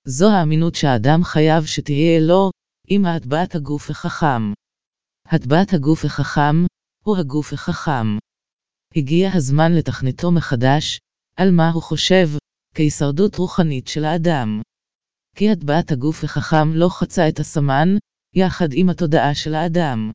זו 0.08 0.30
האמינות 0.30 0.74
שהאדם 0.74 1.24
חייב 1.24 1.64
שתהיה 1.64 2.20
לו, 2.20 2.50
עם 2.88 3.04
הטבעת 3.04 3.54
הגוף 3.54 3.90
החכם. 3.90 4.52
הטבעת 5.26 5.72
הגוף 5.72 6.04
החכם, 6.04 6.56
הוא 7.04 7.16
הגוף 7.16 7.52
החכם. 7.52 8.06
הגיע 8.96 9.30
הזמן 9.34 9.72
לתכנתו 9.72 10.30
מחדש, 10.30 10.98
על 11.36 11.50
מה 11.50 11.70
הוא 11.70 11.82
חושב, 11.82 12.28
כהישרדות 12.74 13.36
רוחנית 13.36 13.88
של 13.88 14.04
האדם. 14.04 14.60
כי 15.36 15.50
הטבעת 15.50 15.92
הגוף 15.92 16.24
החכם 16.24 16.72
לא 16.74 16.88
חצה 16.88 17.28
את 17.28 17.38
הסמן, 17.38 17.88
יחד 18.34 18.68
עם 18.72 18.88
התודעה 18.88 19.34
של 19.34 19.54
האדם. 19.54 20.10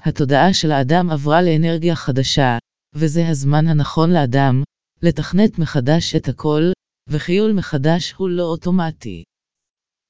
התודעה 0.00 0.54
של 0.54 0.70
האדם 0.72 1.10
עברה 1.10 1.42
לאנרגיה 1.42 1.96
חדשה, 1.96 2.58
וזה 2.94 3.28
הזמן 3.28 3.66
הנכון 3.66 4.10
לאדם, 4.10 4.62
לתכנת 5.02 5.58
מחדש 5.58 6.14
את 6.14 6.28
הכל, 6.28 6.62
וחיול 7.08 7.52
מחדש 7.52 8.12
הוא 8.12 8.28
לא 8.28 8.42
אוטומטי. 8.42 9.24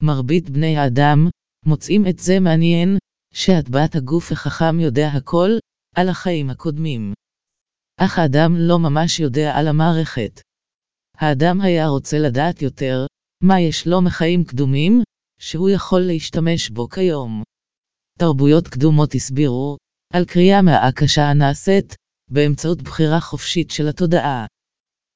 מרבית 0.01 0.49
בני 0.49 0.77
האדם, 0.77 1.29
מוצאים 1.65 2.07
את 2.07 2.19
זה 2.19 2.39
מעניין, 2.39 2.97
שהטבעת 3.33 3.95
הגוף 3.95 4.31
החכם 4.31 4.79
יודע 4.79 5.07
הכל, 5.07 5.49
על 5.95 6.09
החיים 6.09 6.49
הקודמים. 6.49 7.13
אך 7.97 8.19
האדם 8.19 8.55
לא 8.57 8.79
ממש 8.79 9.19
יודע 9.19 9.51
על 9.55 9.67
המערכת. 9.67 10.41
האדם 11.17 11.61
היה 11.61 11.87
רוצה 11.87 12.19
לדעת 12.19 12.61
יותר, 12.61 13.05
מה 13.43 13.59
יש 13.59 13.87
לו 13.87 14.01
מחיים 14.01 14.43
קדומים, 14.43 15.01
שהוא 15.39 15.69
יכול 15.69 16.01
להשתמש 16.01 16.69
בו 16.69 16.89
כיום. 16.89 17.43
תרבויות 18.19 18.67
קדומות 18.67 19.15
הסבירו, 19.15 19.77
על 20.13 20.25
קריאה 20.25 20.61
מהקשה 20.61 21.21
הנעשית, 21.21 21.95
באמצעות 22.31 22.81
בחירה 22.81 23.19
חופשית 23.21 23.71
של 23.71 23.87
התודעה. 23.87 24.45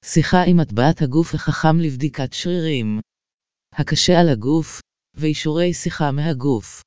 שיחה 0.06 0.44
עם 0.44 0.60
הטבעת 0.60 1.02
הגוף 1.02 1.34
החכם 1.34 1.80
לבדיקת 1.80 2.34
שרירים. 2.34 3.00
הקשה 3.74 4.20
על 4.20 4.30
הגוף, 4.30 4.82
ואישורי 5.16 5.74
שיחה 5.74 6.12
מהגוף. 6.12 6.82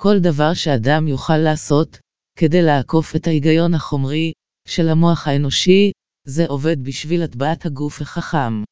כל 0.00 0.18
דבר 0.22 0.54
שאדם 0.54 1.08
יוכל 1.08 1.36
לעשות, 1.38 1.98
כדי 2.38 2.62
לעקוף 2.62 3.16
את 3.16 3.26
ההיגיון 3.26 3.74
החומרי, 3.74 4.32
של 4.66 4.88
המוח 4.88 5.26
האנושי, 5.28 5.92
זה 6.26 6.46
עובד 6.48 6.76
בשביל 6.84 7.22
הטבעת 7.22 7.66
הגוף 7.66 8.00
החכם. 8.00 8.64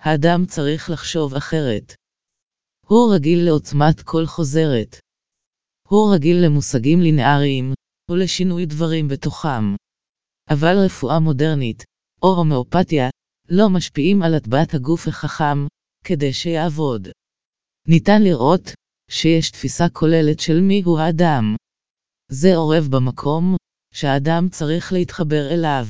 האדם 0.00 0.46
צריך 0.46 0.90
לחשוב 0.90 1.34
אחרת. 1.34 1.94
הוא 2.86 3.14
רגיל 3.14 3.44
לעוצמת 3.44 4.02
קול 4.02 4.26
חוזרת. 4.26 4.96
הוא 5.88 6.14
רגיל 6.14 6.36
למושגים 6.44 7.00
לינאריים, 7.00 7.72
ולשינוי 8.10 8.66
דברים 8.66 9.08
בתוכם. 9.08 9.74
אבל 10.50 10.76
רפואה 10.84 11.20
מודרנית, 11.20 11.84
או 12.22 12.28
הומאופתיה, 12.28 13.08
לא 13.48 13.68
משפיעים 13.70 14.22
על 14.22 14.34
הטבעת 14.34 14.74
הגוף 14.74 15.08
החכם, 15.08 15.66
כדי 16.04 16.32
שיעבוד. 16.32 17.08
ניתן 17.88 18.22
לראות, 18.22 18.62
שיש 19.10 19.50
תפיסה 19.50 19.88
כוללת 19.92 20.40
של 20.40 20.60
מיהו 20.60 20.98
האדם. 20.98 21.56
זה 22.30 22.56
עורב 22.56 22.88
במקום, 22.90 23.56
שהאדם 23.96 24.48
צריך 24.48 24.92
להתחבר 24.92 25.48
אליו. 25.50 25.86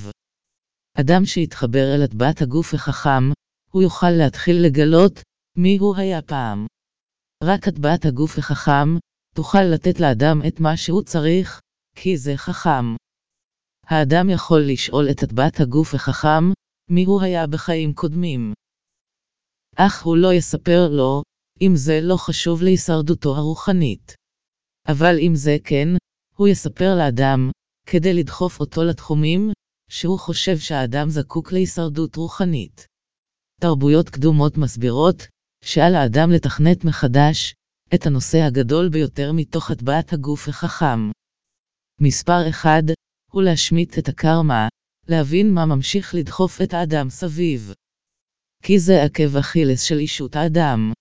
אדם 1.01 1.25
שיתחבר 1.25 1.95
אל 1.95 2.03
הטבעת 2.03 2.43
הגוף 2.43 2.75
החכם, 2.75 3.25
הוא 3.71 3.83
יוכל 3.83 4.11
להתחיל 4.11 4.57
לגלות, 4.67 5.23
מי 5.57 5.79
הוא 5.79 5.97
היה 5.97 6.23
פעם. 6.23 6.67
רק 7.45 7.69
הטבעת 7.69 8.05
הגוף 8.05 8.39
החכם, 8.39 8.89
תוכל 9.35 9.63
לתת 9.75 10.01
לאדם 10.01 10.41
את 10.49 10.61
מה 10.61 10.77
שהוא 10.77 11.03
צריך, 11.03 11.61
כי 11.97 12.17
זה 12.17 12.33
חכם. 12.37 12.97
האדם 13.87 14.31
יכול 14.31 14.61
לשאול 14.67 15.11
את 15.11 15.23
הטבעת 15.23 15.61
הגוף 15.61 15.95
החכם, 15.95 16.45
מי 16.91 17.05
הוא 17.05 17.23
היה 17.23 17.47
בחיים 17.47 17.95
קודמים. 17.95 18.53
אך 19.77 20.03
הוא 20.03 20.17
לא 20.17 20.33
יספר 20.33 20.89
לו, 20.91 21.23
אם 21.61 21.73
זה 21.75 22.01
לא 22.03 22.17
חשוב 22.17 22.63
להישרדותו 22.63 23.37
הרוחנית. 23.37 24.15
אבל 24.89 25.15
אם 25.19 25.33
זה 25.35 25.57
כן, 25.65 25.89
הוא 26.37 26.49
יספר 26.49 26.95
לאדם, 26.99 27.51
כדי 27.87 28.15
לדחוף 28.15 28.61
אותו 28.61 28.85
לתחומים, 28.85 29.53
שהוא 29.91 30.19
חושב 30.19 30.59
שהאדם 30.59 31.09
זקוק 31.11 31.53
להישרדות 31.53 32.17
רוחנית. 32.17 32.87
תרבויות 33.61 34.09
קדומות 34.09 34.57
מסבירות, 34.57 35.27
שעל 35.65 35.95
האדם 35.95 36.31
לתכנת 36.31 36.85
מחדש, 36.85 37.55
את 37.95 38.07
הנושא 38.07 38.39
הגדול 38.39 38.89
ביותר 38.89 39.33
מתוך 39.33 39.71
הטבעת 39.71 40.13
הגוף 40.13 40.49
החכם. 40.49 41.11
מספר 42.01 42.51
1, 42.51 42.71
הוא 43.33 43.43
להשמיט 43.43 43.99
את 43.99 44.09
הקרמה, 44.09 44.69
להבין 45.09 45.55
מה 45.55 45.67
ממשיך 45.67 46.15
לדחוף 46.15 46.63
את 46.63 46.75
האדם 46.75 47.11
סביב. 47.11 47.73
כי 48.63 48.79
זה 48.79 49.03
עקב 49.03 49.37
אכילס 49.37 49.83
של 49.83 49.99
אישות 49.99 50.37
האדם. 50.37 50.93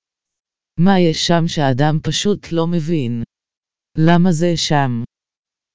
מה 0.79 0.99
יש 0.99 1.27
שם 1.27 1.47
שהאדם 1.47 1.99
פשוט 2.03 2.51
לא 2.51 2.67
מבין? 2.67 3.23
למה 3.97 4.31
זה 4.31 4.57
שם? 4.57 5.03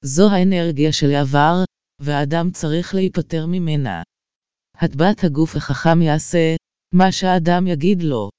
זו 0.05 0.31
האנרגיה 0.31 0.93
של 0.93 1.11
העבר, 1.11 1.65
והאדם 2.01 2.51
צריך 2.51 2.95
להיפטר 2.95 3.47
ממנה. 3.47 4.03
הטבעת 4.75 5.25
הגוף 5.25 5.57
החכם 5.57 6.03
יעשה 6.03 6.57
מה 6.95 7.13
שהאדם 7.13 7.67
יגיד 7.67 8.03
לו. 8.03 8.31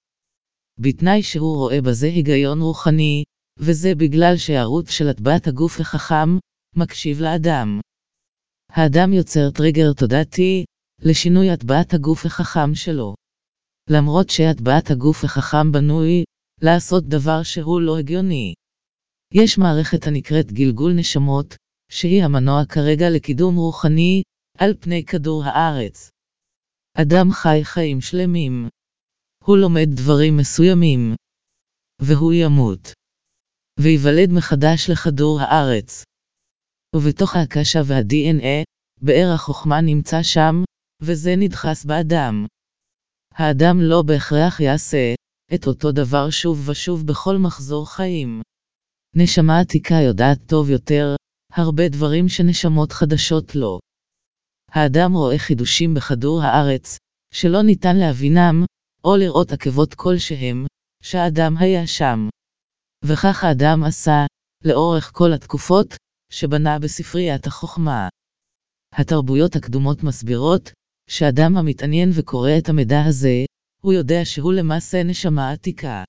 בתנאי 0.80 1.24
שהוא 1.24 1.58
רואה 1.58 1.82
בזה 1.82 2.08
היגיון 2.08 2.62
רוחני, 2.62 3.24
וזה 3.60 3.96
בגלל 3.96 4.38
שהערוץ 4.38 4.90
של 4.90 5.08
הטבעת 5.08 5.48
הגוף 5.48 5.80
החכם 5.80 6.30
מקשיב 6.76 7.22
לאדם. 7.22 7.80
האדם 8.70 9.14
יוצר 9.14 9.52
טריגר 9.52 9.94
תודעתי 9.94 10.66
לשינוי 11.00 11.50
הטבעת 11.50 11.94
הגוף 11.94 12.26
החכם 12.26 12.76
שלו. 12.76 13.16
למרות 13.90 14.30
שהטבעת 14.30 14.92
הגוף 14.92 15.24
החכם 15.24 15.72
בנוי 15.72 16.24
לעשות 16.62 17.04
דבר 17.08 17.44
שהוא 17.44 17.82
לא 17.82 17.98
הגיוני. 17.98 18.54
יש 19.34 19.58
מערכת 19.58 20.08
הנקראת 20.08 20.52
גלגול 20.52 20.94
נשמות, 20.94 21.56
שהיא 21.92 22.24
המנוע 22.24 22.66
כרגע 22.66 23.10
לקידום 23.10 23.56
רוחני 23.56 24.22
על 24.58 24.74
פני 24.80 25.06
כדור 25.06 25.44
הארץ. 25.46 26.10
אדם 26.94 27.32
חי 27.32 27.60
חיים 27.64 28.02
שלמים. 28.02 28.70
הוא 29.44 29.58
לומד 29.58 29.88
דברים 29.96 30.38
מסוימים. 30.38 31.16
והוא 32.02 32.34
ימות. 32.34 32.94
וייוולד 33.80 34.30
מחדש 34.32 34.90
לכדור 34.90 35.40
הארץ. 35.42 36.04
ובתוך 36.96 37.36
הקשה 37.36 37.80
וה-DNA, 37.86 38.64
באר 39.02 39.32
החוכמה 39.36 39.82
נמצא 39.82 40.24
שם, 40.24 40.64
וזה 41.02 41.36
נדחס 41.38 41.86
באדם. 41.86 42.46
האדם 43.34 43.78
לא 43.82 44.02
בהכרח 44.02 44.60
יעשה 44.60 45.14
את 45.54 45.68
אותו 45.68 45.92
דבר 45.92 46.30
שוב 46.30 46.70
ושוב 46.70 47.08
בכל 47.08 47.38
מחזור 47.38 47.90
חיים. 47.90 48.42
נשמה 49.16 49.60
עתיקה 49.60 49.96
יודעת 49.96 50.40
טוב 50.48 50.70
יותר, 50.70 51.16
הרבה 51.52 51.90
דברים 51.90 52.30
שנשמות 52.30 52.92
חדשות 52.92 53.56
לא. 53.56 53.80
האדם 54.72 55.14
רואה 55.14 55.38
חידושים 55.38 55.94
בכדור 55.94 56.42
הארץ, 56.42 56.98
שלא 57.34 57.62
ניתן 57.62 57.98
להבינם, 57.98 58.66
או 59.04 59.16
לראות 59.18 59.52
עקבות 59.52 59.94
כלשהם, 59.94 60.66
שהאדם 61.04 61.58
היה 61.58 61.88
שם. 61.88 62.30
וכך 63.06 63.44
האדם 63.44 63.84
עשה, 63.84 64.26
לאורך 64.66 65.12
כל 65.14 65.34
התקופות, 65.34 65.96
שבנה 66.32 66.80
בספריית 66.80 67.48
החוכמה. 67.48 68.10
התרבויות 68.94 69.56
הקדומות 69.56 70.04
מסבירות, 70.04 70.72
שאדם 71.10 71.58
המתעניין 71.58 72.10
וקורא 72.14 72.52
את 72.58 72.70
המידע 72.70 73.04
הזה, 73.06 73.46
הוא 73.82 73.94
יודע 73.94 74.26
שהוא 74.26 74.54
למעשה 74.54 75.04
נשמה 75.04 75.52
עתיקה. 75.52 76.04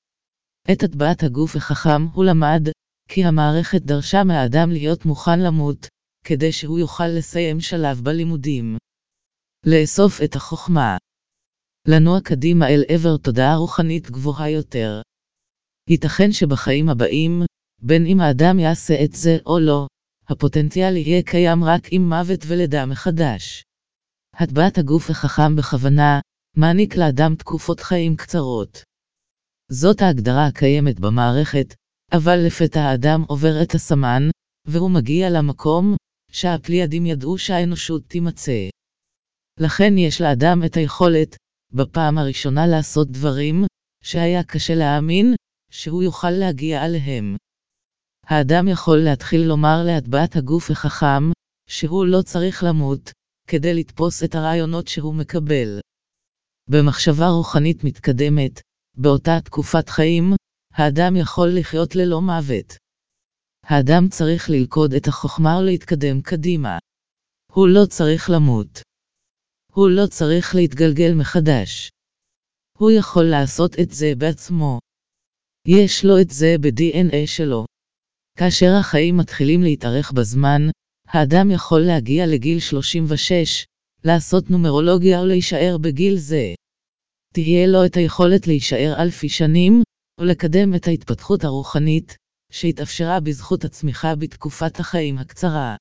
את 0.72 0.82
הטבעת 0.82 1.22
הגוף 1.22 1.56
החכם 1.56 2.06
הוא 2.14 2.24
למד, 2.24 2.68
כי 3.08 3.24
המערכת 3.24 3.82
דרשה 3.82 4.24
מהאדם 4.24 4.70
להיות 4.70 5.04
מוכן 5.04 5.40
למות, 5.40 5.86
כדי 6.24 6.52
שהוא 6.52 6.78
יוכל 6.78 7.06
לסיים 7.06 7.60
שלב 7.60 8.00
בלימודים. 8.04 8.76
לאסוף 9.66 10.22
את 10.24 10.36
החוכמה. 10.36 10.96
לנוע 11.88 12.20
קדימה 12.20 12.68
אל 12.68 12.82
עבר 12.88 13.16
תודעה 13.16 13.56
רוחנית 13.56 14.10
גבוהה 14.10 14.50
יותר. 14.50 15.00
ייתכן 15.90 16.32
שבחיים 16.32 16.88
הבאים, 16.88 17.42
בין 17.78 18.06
אם 18.06 18.20
האדם 18.20 18.58
יעשה 18.58 19.04
את 19.04 19.12
זה 19.12 19.38
או 19.46 19.58
לא, 19.58 19.86
הפוטנציאל 20.28 20.96
יהיה 20.96 21.22
קיים 21.22 21.64
רק 21.64 21.82
עם 21.90 22.08
מוות 22.08 22.40
ולידה 22.46 22.86
מחדש. 22.86 23.64
הטבעת 24.34 24.78
הגוף 24.78 25.10
החכם 25.10 25.56
בכוונה, 25.56 26.20
מעניק 26.56 26.96
לאדם 26.96 27.34
תקופות 27.34 27.80
חיים 27.80 28.16
קצרות. 28.16 28.82
זאת 29.70 30.02
ההגדרה 30.02 30.46
הקיימת 30.46 31.00
במערכת, 31.00 31.74
אבל 32.16 32.36
לפתע 32.46 32.80
האדם 32.80 33.22
עובר 33.28 33.62
את 33.62 33.74
הסמן, 33.74 34.22
והוא 34.66 34.90
מגיע 34.90 35.30
למקום, 35.30 35.96
שהפליאדים 36.32 37.06
ידעו 37.06 37.38
שהאנושות 37.38 38.02
תימצא. 38.08 38.68
לכן 39.60 39.98
יש 39.98 40.20
לאדם 40.20 40.64
את 40.66 40.76
היכולת, 40.76 41.36
בפעם 41.72 42.18
הראשונה 42.18 42.66
לעשות 42.66 43.10
דברים, 43.10 43.64
שהיה 44.04 44.44
קשה 44.44 44.74
להאמין, 44.74 45.34
שהוא 45.70 46.02
יוכל 46.02 46.30
להגיע 46.30 46.82
עליהם. 46.82 47.36
האדם 48.26 48.68
יכול 48.68 48.98
להתחיל 48.98 49.40
לומר 49.40 49.82
להטבעת 49.86 50.36
הגוף 50.36 50.70
החכם, 50.70 51.30
שהוא 51.68 52.06
לא 52.06 52.22
צריך 52.22 52.64
למות, 52.64 53.12
כדי 53.48 53.74
לתפוס 53.74 54.24
את 54.24 54.34
הרעיונות 54.34 54.88
שהוא 54.88 55.14
מקבל. 55.14 55.80
במחשבה 56.70 57.28
רוחנית 57.28 57.84
מתקדמת, 57.84 58.60
באותה 58.96 59.40
תקופת 59.44 59.88
חיים, 59.88 60.32
האדם 60.74 61.16
יכול 61.16 61.48
לחיות 61.58 61.96
ללא 61.96 62.20
מוות. 62.20 62.76
האדם 63.66 64.08
צריך 64.08 64.50
ללכוד 64.50 64.94
את 64.94 65.06
החוכמה 65.08 65.58
ולהתקדם 65.58 66.20
קדימה. 66.22 66.78
הוא 67.52 67.68
לא 67.68 67.86
צריך 67.86 68.30
למות. 68.30 68.80
הוא 69.72 69.90
לא 69.90 70.06
צריך 70.06 70.54
להתגלגל 70.54 71.14
מחדש. 71.14 71.90
הוא 72.78 72.90
יכול 72.90 73.24
לעשות 73.24 73.78
את 73.80 73.90
זה 73.90 74.12
בעצמו. 74.18 74.78
יש 75.68 76.04
לו 76.04 76.20
את 76.20 76.30
זה 76.30 76.54
ב-DNA 76.60 77.26
שלו. 77.26 77.64
כאשר 78.38 78.70
החיים 78.80 79.16
מתחילים 79.16 79.62
להתארך 79.62 80.12
בזמן, 80.12 80.62
האדם 81.08 81.50
יכול 81.50 81.80
להגיע 81.80 82.26
לגיל 82.26 82.58
36, 82.60 83.64
לעשות 84.04 84.50
נומרולוגיה 84.50 85.20
או 85.20 85.26
להישאר 85.26 85.76
בגיל 85.80 86.16
זה. 86.16 86.54
תהיה 87.34 87.66
לו 87.66 87.86
את 87.86 87.96
היכולת 87.96 88.46
להישאר 88.46 88.94
אלפי 89.02 89.28
שנים, 89.28 89.82
ולקדם 90.20 90.74
את 90.74 90.86
ההתפתחות 90.86 91.44
הרוחנית, 91.44 92.16
שהתאפשרה 92.52 93.20
בזכות 93.20 93.64
הצמיחה 93.64 94.14
בתקופת 94.14 94.80
החיים 94.80 95.18
הקצרה. 95.18 95.76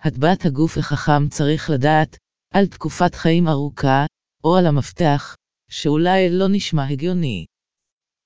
הטבעת 0.00 0.44
הגוף 0.44 0.78
החכם 0.78 1.28
צריך 1.28 1.70
לדעת, 1.70 2.16
על 2.54 2.66
תקופת 2.66 3.14
חיים 3.14 3.48
ארוכה, 3.48 4.06
או 4.44 4.56
על 4.56 4.66
המפתח, 4.66 5.36
שאולי 5.70 6.30
לא 6.30 6.46
נשמע 6.48 6.88
הגיוני. 6.88 7.46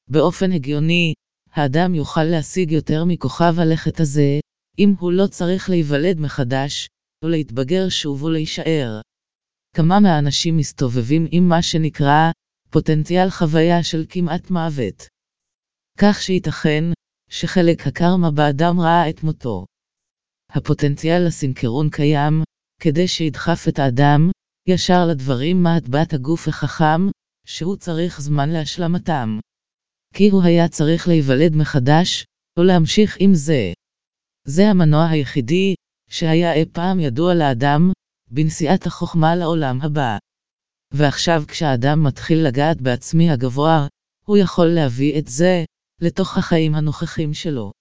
באופן 0.09 0.53
הגיוני, 0.53 1.15
האדם 1.53 1.95
יוכל 1.95 2.25
להשיג 2.25 2.73
יותר 2.73 3.05
מכוכב 3.05 3.55
הלכת 3.59 4.01
הזה, 4.01 4.41
אם 4.79 4.95
הוא 4.99 5.13
לא 5.13 5.27
צריך 5.27 5.71
להיוולד 5.71 6.21
מחדש, 6.21 6.89
ולהתבגר 7.25 7.89
שוב 7.89 8.23
ולהישאר. 8.23 9.01
כמה 9.77 10.01
מהאנשים 10.01 10.57
מסתובבים 10.57 11.27
עם 11.31 11.49
מה 11.49 11.63
שנקרא 11.63 12.31
פוטנציאל 12.73 13.31
חוויה 13.31 13.83
של 13.83 14.05
כמעט 14.09 14.51
מוות. 14.51 15.07
כך 15.99 16.23
שייתכן 16.23 16.85
שחלק 17.31 17.87
הקרמה 17.87 18.31
באדם 18.31 18.81
ראה 18.81 19.11
את 19.11 19.23
מותו. 19.23 19.67
הפוטנציאל 20.51 21.27
לסינכרון 21.27 21.91
קיים, 21.91 22.43
כדי 22.81 23.09
שידחף 23.09 23.65
את 23.69 23.79
האדם, 23.79 24.31
ישר 24.69 25.07
לדברים 25.11 25.63
מה 25.63 25.77
הטבעת 25.77 26.13
הגוף 26.13 26.49
החכם, 26.49 27.01
שהוא 27.47 27.77
צריך 27.77 28.21
זמן 28.21 28.51
להשלמתם. 28.51 29.39
כי 30.15 30.29
הוא 30.29 30.43
היה 30.43 30.69
צריך 30.69 31.09
להיוולד 31.09 31.57
מחדש, 31.57 32.25
או 32.59 32.63
להמשיך 32.63 33.17
עם 33.21 33.35
זה. 33.35 33.73
זה 34.47 34.69
המנוע 34.69 35.09
היחידי, 35.09 35.75
שהיה 36.11 36.53
אי 36.53 36.65
פעם 36.73 37.01
ידוע 37.01 37.35
לאדם, 37.35 37.91
בנסיעת 38.31 38.87
החוכמה 38.87 39.37
לעולם 39.37 39.81
הבא. 39.83 40.19
ועכשיו 40.92 41.42
כשהאדם 41.48 42.02
מתחיל 42.05 42.46
לגעת 42.46 42.81
בעצמי 42.81 43.31
הגבוה, 43.31 43.87
הוא 44.26 44.37
יכול 44.37 44.66
להביא 44.66 45.18
את 45.18 45.28
זה, 45.28 45.64
לתוך 46.00 46.38
החיים 46.38 46.74
הנוכחים 46.74 47.35
שלו. 47.35 47.72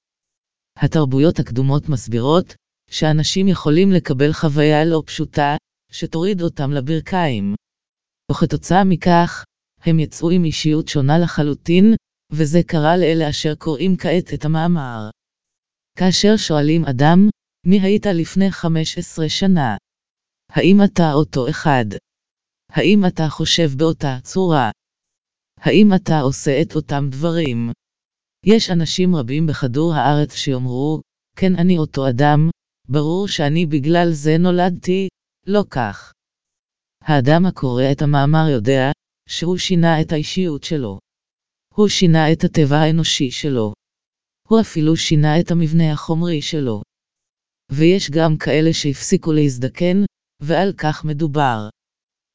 התרבויות 0.78 1.39
הקדומות 1.39 1.89
מסבירות, 1.89 2.56
שאנשים 2.89 3.47
יכולים 3.47 3.91
לקבל 3.91 4.34
חוויה 4.34 4.86
לא 4.86 5.04
פשוטה, 5.06 5.56
שתוריד 5.91 6.41
אותם 6.41 6.71
לברכיים. 6.71 7.56
וכתוצאה 8.32 8.84
מכך, 8.84 9.43
הם 9.82 10.00
יצאו 10.00 10.30
עם 10.30 10.43
אישיות 10.43 10.88
שונה 10.88 11.19
לחלוטין, 11.19 11.95
וזה 12.32 12.60
קרה 12.67 12.97
לאלה 12.97 13.30
אשר 13.30 13.56
קוראים 13.56 13.97
כעת 13.97 14.34
את 14.34 14.45
המאמר. 14.45 15.10
כאשר 15.97 16.38
שואלים 16.38 16.86
אדם, 16.86 17.30
מי 17.65 17.80
היית 17.80 18.06
לפני 18.06 18.52
15 18.52 19.30
שנה? 19.30 19.78
האם 20.50 20.78
אתה 20.84 21.13
אותו 21.13 21.50
אחד? 21.50 21.86
האם 22.72 23.06
אתה 23.08 23.30
חושב 23.30 23.70
באותה 23.78 24.18
צורה? 24.24 24.72
האם 25.60 25.94
אתה 25.96 26.20
עושה 26.20 26.62
את 26.62 26.76
אותם 26.76 27.08
דברים? 27.10 27.72
יש 28.46 28.70
אנשים 28.70 29.16
רבים 29.16 29.48
בכדור 29.48 29.94
הארץ 29.94 30.34
שיאמרו, 30.36 31.02
כן 31.36 31.56
אני 31.56 31.78
אותו 31.78 32.10
אדם, 32.10 32.50
ברור 32.90 33.28
שאני 33.28 33.66
בגלל 33.66 34.12
זה 34.12 34.38
נולדתי, 34.38 35.08
לא 35.48 35.64
כך. 35.70 36.12
האדם 37.02 37.46
הקורא 37.46 37.84
את 37.92 38.02
המאמר 38.02 38.50
יודע, 38.52 38.92
שהוא 39.30 39.58
שינה 39.58 40.02
את 40.02 40.12
האישיות 40.12 40.64
שלו. 40.64 41.00
הוא 41.74 41.88
שינה 41.88 42.32
את 42.32 42.44
הטבע 42.44 42.78
האנושי 42.78 43.32
שלו. 43.32 43.74
הוא 44.48 44.60
אפילו 44.62 44.98
שינה 44.98 45.40
את 45.40 45.52
המבנה 45.52 45.94
החומרי 45.94 46.42
שלו. 46.42 46.82
ויש 47.72 48.12
גם 48.12 48.38
כאלה 48.38 48.74
שהפסיקו 48.74 49.32
להזדקן, 49.32 49.98
ועל 50.42 50.74
כך 50.78 51.06
מדובר. 51.06 51.70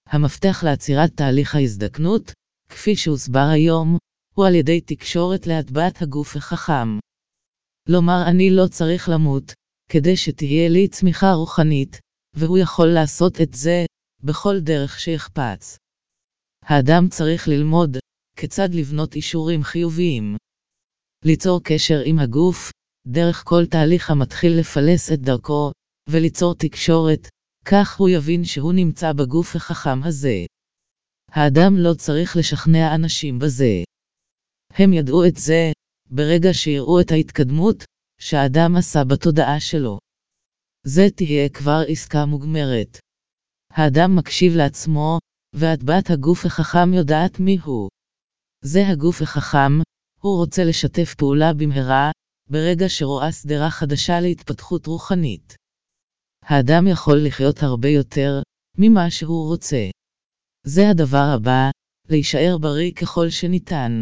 המפתח 0.06 0.64
לעצירת 0.64 1.10
תהליך 1.16 1.54
ההזדקנות, 1.54 2.32
כפי 2.68 2.96
שהוסבר 2.96 3.48
היום, 3.52 3.98
הוא 4.34 4.46
על 4.46 4.54
ידי 4.54 4.80
תקשורת 4.80 5.46
להטבעת 5.46 6.02
הגוף 6.02 6.36
החכם. 6.36 6.98
לומר 7.88 8.22
אני 8.30 8.50
לא 8.50 8.66
צריך 8.66 9.08
למות, 9.08 9.52
כדי 9.90 10.16
שתהיה 10.16 10.68
לי 10.68 10.88
צמיחה 10.88 11.32
רוחנית, 11.32 12.00
והוא 12.34 12.58
יכול 12.58 12.88
לעשות 12.88 13.40
את 13.40 13.54
זה, 13.54 13.84
בכל 14.22 14.60
דרך 14.60 15.00
שיחפץ. 15.00 15.76
האדם 16.64 17.08
צריך 17.08 17.48
ללמוד, 17.48 17.96
כיצד 18.36 18.68
לבנות 18.74 19.14
אישורים 19.14 19.62
חיוביים. 19.62 20.36
ליצור 21.24 21.60
קשר 21.64 22.00
עם 22.04 22.18
הגוף, 22.18 22.70
דרך 23.06 23.42
כל 23.46 23.66
תהליך 23.66 24.10
המתחיל 24.10 24.60
לפלס 24.60 25.12
את 25.12 25.20
דרכו, 25.20 25.72
וליצור 26.08 26.54
תקשורת, 26.54 27.28
כך 27.68 27.96
הוא 27.98 28.08
יבין 28.08 28.44
שהוא 28.44 28.72
נמצא 28.72 29.12
בגוף 29.12 29.56
החכם 29.56 30.02
הזה. 30.02 30.44
האדם 31.30 31.76
לא 31.76 31.94
צריך 31.94 32.36
לשכנע 32.36 32.94
אנשים 32.94 33.38
בזה. 33.38 33.82
הם 34.70 34.92
ידעו 34.92 35.24
את 35.24 35.36
זה, 35.36 35.72
ברגע 36.10 36.48
שיראו 36.52 37.00
את 37.00 37.10
ההתקדמות, 37.10 37.84
שהאדם 38.20 38.76
עשה 38.76 39.04
בתודעה 39.04 39.60
שלו. 39.60 39.98
זה 40.84 41.02
תהיה 41.16 41.48
כבר 41.48 41.80
עסקה 41.88 42.24
מוגמרת. 42.26 42.98
האדם 43.70 44.16
מקשיב 44.16 44.52
לעצמו, 44.56 45.18
והטבעת 45.54 46.10
הגוף 46.10 46.46
החכם 46.46 46.94
יודעת 46.94 47.40
מי 47.40 47.58
הוא. 47.64 47.90
זה 48.64 48.88
הגוף 48.88 49.22
החכם, 49.22 49.72
הוא 50.20 50.36
רוצה 50.36 50.64
לשתף 50.64 51.14
פעולה 51.14 51.52
במהרה, 51.52 52.10
ברגע 52.50 52.88
שרואה 52.88 53.32
שדרה 53.32 53.70
חדשה 53.70 54.20
להתפתחות 54.20 54.86
רוחנית. 54.86 55.56
האדם 56.48 56.86
יכול 56.92 57.16
לחיות 57.26 57.56
הרבה 57.62 57.88
יותר, 57.88 58.42
ממה 58.78 59.10
שהוא 59.10 59.48
רוצה. 59.48 59.90
זה 60.66 60.82
הדבר 60.90 61.26
הבא, 61.36 61.70
להישאר 62.08 62.58
בריא 62.60 62.92
ככל 62.92 63.30
שניתן. 63.30 63.92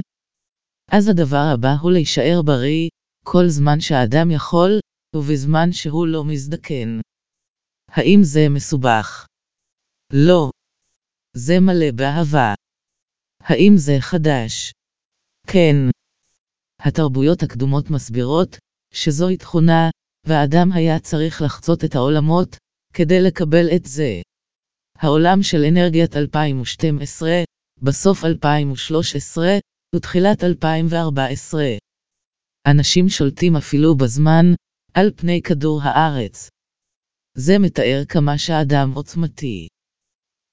אז 0.90 1.08
הדבר 1.08 1.44
הבא 1.54 1.72
הוא 1.82 1.92
להישאר 1.92 2.42
בריא, 2.46 2.88
כל 3.24 3.48
זמן 3.48 3.80
שהאדם 3.80 4.30
יכול, 4.30 4.70
ובזמן 5.16 5.72
שהוא 5.72 6.06
לא 6.06 6.24
מזדקן. 6.24 7.00
האם 7.88 8.20
זה 8.22 8.40
מסובך? 8.54 9.26
לא. 10.12 10.50
זה 11.36 11.54
מלא 11.60 11.90
באהבה. 11.96 12.54
האם 13.40 13.72
זה 13.76 13.92
חדש? 14.00 14.72
כן. 15.46 15.76
התרבויות 16.80 17.42
הקדומות 17.42 17.90
מסבירות, 17.90 18.58
שזוהי 18.94 19.36
תכונה, 19.36 19.90
והאדם 20.26 20.72
היה 20.72 20.98
צריך 20.98 21.42
לחצות 21.42 21.84
את 21.84 21.94
העולמות, 21.94 22.56
כדי 22.94 23.20
לקבל 23.22 23.66
את 23.76 23.84
זה. 23.84 24.22
העולם 24.98 25.42
של 25.42 25.64
אנרגיית 25.68 26.16
2012, 26.16 27.30
בסוף 27.82 28.24
2013, 28.24 29.58
ותחילת 29.94 30.44
2014. 30.44 31.64
אנשים 32.66 33.08
שולטים 33.08 33.56
אפילו 33.56 33.96
בזמן, 33.96 34.46
על 34.94 35.10
פני 35.16 35.42
כדור 35.42 35.80
הארץ. 35.82 36.48
זה 37.36 37.58
מתאר 37.58 38.02
כמה 38.08 38.38
שהאדם 38.38 38.92
עוצמתי. 38.94 39.68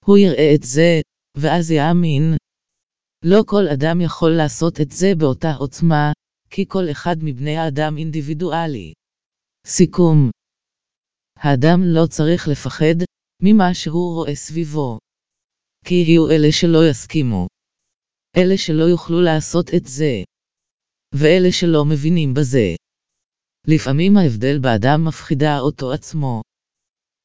הוא 0.06 0.18
יראה 0.18 0.56
את 0.56 0.64
זה, 0.64 1.02
ואז 1.38 1.72
יאמין. 1.72 2.36
לא 3.26 3.44
כל 3.46 3.68
אדם 3.74 4.02
יכול 4.02 4.32
לעשות 4.32 4.82
את 4.82 4.92
זה 4.92 5.08
באותה 5.18 5.54
עוצמה, 5.54 6.12
כי 6.50 6.66
כל 6.68 6.92
אחד 6.92 7.16
מבני 7.22 7.58
האדם 7.58 7.98
אינדיבידואלי. 7.98 8.94
סיכום 9.68 10.30
האדם 11.40 11.80
לא 11.84 12.08
צריך 12.10 12.48
לפחד 12.48 12.96
ממה 13.44 13.74
שהוא 13.74 14.16
רואה 14.16 14.36
סביבו. 14.36 15.00
כי 15.86 15.96
יהיו 15.96 16.30
אלה 16.30 16.52
שלא 16.52 16.90
יסכימו. 16.90 17.48
אלה 18.38 18.58
שלא 18.58 18.84
יוכלו 18.84 19.22
לעשות 19.22 19.68
את 19.76 19.86
זה. 19.86 20.24
ואלה 21.16 21.52
שלא 21.52 21.86
מבינים 21.86 22.34
בזה. 22.34 22.76
לפעמים 23.68 24.18
ההבדל 24.18 24.60
באדם 24.62 25.06
מפחידה 25.08 25.60
אותו 25.60 25.92
עצמו. 25.94 26.42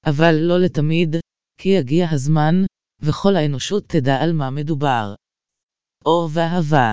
אבל 0.07 0.35
לא 0.41 0.59
לתמיד, 0.65 1.17
כי 1.61 1.69
יגיע 1.69 2.07
הזמן, 2.13 2.55
וכל 3.01 3.37
האנושות 3.37 3.85
תדע 3.89 4.17
על 4.23 4.33
מה 4.33 4.51
מדובר. 4.51 5.15
אור 6.05 6.29
ואהבה 6.35 6.93